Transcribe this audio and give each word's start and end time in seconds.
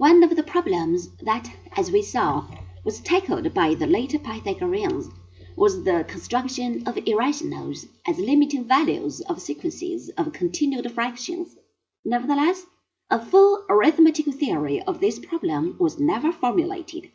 One 0.00 0.22
of 0.22 0.34
the 0.34 0.42
problems 0.42 1.10
that, 1.16 1.52
as 1.76 1.92
we 1.92 2.00
saw, 2.00 2.46
was 2.86 3.00
tackled 3.00 3.52
by 3.52 3.74
the 3.74 3.86
later 3.86 4.18
Pythagoreans 4.18 5.10
was 5.56 5.84
the 5.84 6.06
construction 6.08 6.84
of 6.86 6.96
irrationals 7.06 7.84
as 8.06 8.18
limiting 8.18 8.64
values 8.64 9.20
of 9.20 9.42
sequences 9.42 10.08
of 10.16 10.32
continued 10.32 10.90
fractions. 10.90 11.54
Nevertheless, 12.02 12.64
a 13.10 13.22
full 13.22 13.66
arithmetic 13.68 14.24
theory 14.36 14.82
of 14.84 15.00
this 15.00 15.18
problem 15.18 15.76
was 15.78 16.00
never 16.00 16.32
formulated. 16.32 17.10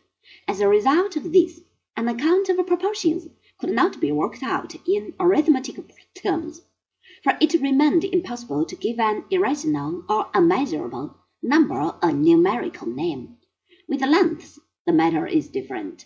As 0.48 0.60
a 0.60 0.68
result 0.68 1.16
of 1.16 1.34
this, 1.34 1.62
an 1.98 2.08
account 2.08 2.50
of 2.50 2.68
proportions 2.68 3.28
could 3.58 3.72
not 3.72 4.00
be 4.00 4.12
worked 4.12 4.44
out 4.44 4.76
in 4.88 5.16
arithmetic 5.20 5.80
terms, 6.14 6.62
for 7.24 7.36
it 7.42 7.60
remained 7.60 8.04
impossible 8.04 8.64
to 8.66 8.76
give 8.76 9.00
an 9.00 9.24
irrational 9.32 10.04
or 10.08 10.28
unmeasurable 10.36 11.18
number 11.46 11.96
a 12.02 12.12
numerical 12.12 12.88
name. 12.88 13.38
With 13.88 14.02
lengths 14.02 14.60
the 14.88 14.92
matter 14.92 15.28
is 15.28 15.50
different. 15.50 16.06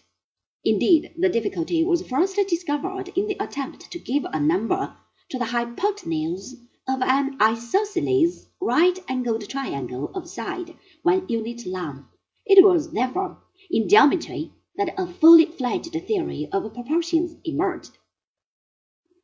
Indeed, 0.66 1.14
the 1.18 1.30
difficulty 1.30 1.82
was 1.82 2.06
first 2.06 2.36
discovered 2.50 3.08
in 3.16 3.28
the 3.28 3.38
attempt 3.42 3.90
to 3.90 4.00
give 4.00 4.26
a 4.26 4.40
number 4.40 4.98
to 5.30 5.40
the 5.40 5.46
hypotenuse 5.46 6.58
of 6.86 7.02
an 7.02 7.38
isosceles 7.42 8.48
right-angled 8.60 9.48
triangle 9.48 10.12
of 10.14 10.28
side 10.28 10.76
one 11.04 11.26
unit 11.30 11.66
long. 11.66 12.10
It 12.46 12.62
was, 12.62 12.92
therefore, 12.92 13.38
in 13.72 13.88
geometry 13.88 14.52
that 14.76 14.94
a 14.98 15.08
fully 15.08 15.46
fledged 15.46 15.94
theory 16.06 16.50
of 16.52 16.74
proportions 16.74 17.38
emerged. 17.46 17.98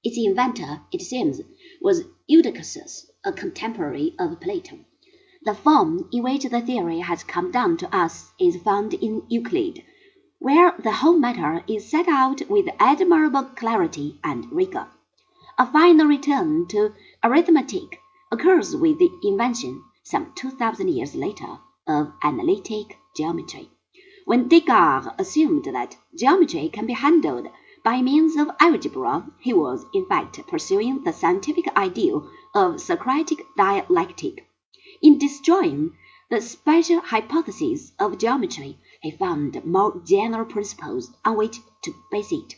Its 0.02 0.18
inventor, 0.18 0.80
it 0.94 1.02
seems, 1.02 1.42
was 1.82 2.04
Eudoxus, 2.28 3.10
a 3.26 3.34
contemporary 3.34 4.16
of 4.18 4.40
Plato. 4.40 4.80
The 5.46 5.54
form 5.54 6.10
in 6.12 6.24
which 6.24 6.46
the 6.46 6.60
theory 6.60 7.02
has 7.02 7.24
come 7.24 7.52
down 7.52 7.78
to 7.78 7.96
us 7.96 8.32
is 8.40 8.64
found 8.64 8.96
in 8.96 9.22
Euclid, 9.30 9.84
where 10.40 10.74
the 10.80 10.92
whole 10.92 11.20
matter 11.20 11.64
is 11.68 11.88
set 11.88 12.08
out 12.08 12.42
with 12.50 12.68
admirable 12.80 13.44
clarity 13.44 14.20
and 14.24 14.52
rigor. 14.52 14.88
A 15.60 15.68
final 15.68 16.08
return 16.08 16.66
to 16.70 16.94
arithmetic 17.24 18.00
occurs 18.32 18.76
with 18.76 18.98
the 18.98 19.12
invention, 19.22 19.84
some 20.02 20.32
two 20.34 20.50
thousand 20.50 20.88
years 20.88 21.14
later, 21.14 21.60
of 21.86 22.12
analytic 22.24 22.98
geometry, 23.16 23.70
when 24.26 24.48
Descartes 24.48 25.10
assumed 25.20 25.66
that 25.66 25.96
geometry 26.18 26.70
can 26.70 26.88
be 26.88 26.94
handled 26.94 27.50
by 27.84 28.02
means 28.02 28.36
of 28.36 28.50
algebra, 28.60 29.32
he 29.38 29.54
was, 29.54 29.86
in 29.94 30.08
fact, 30.08 30.40
pursuing 30.48 31.04
the 31.04 31.14
scientific 31.14 31.68
ideal 31.78 32.28
of 32.56 32.82
Socratic 32.82 33.46
dialectic. 33.56 34.48
In 35.02 35.18
destroying 35.18 35.98
the 36.30 36.40
special 36.40 37.02
hypotheses 37.02 37.92
of 38.00 38.18
geometry, 38.18 38.80
he 39.02 39.12
found 39.12 39.66
more 39.66 40.02
general 40.06 40.46
principles 40.46 41.12
on 41.26 41.36
which 41.38 41.60
to 41.84 41.94
base 42.12 42.32
it. 42.32 42.56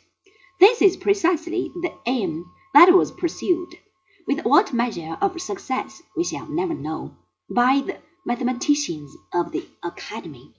This 0.60 0.82
is 0.82 0.98
precisely 0.98 1.72
the 1.82 1.94
aim 2.06 2.46
that 2.74 2.94
was 2.94 3.12
pursued, 3.12 3.76
with 4.28 4.46
what 4.46 4.74
measure 4.74 5.18
of 5.20 5.42
success 5.42 6.02
we 6.16 6.24
shall 6.24 6.48
never 6.48 6.76
know, 6.76 7.16
by 7.50 7.82
the 7.86 7.98
mathematicians 8.26 9.16
of 9.34 9.52
the 9.52 9.66
Academy. 9.84 10.54